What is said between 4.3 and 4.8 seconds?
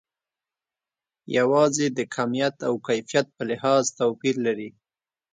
لري.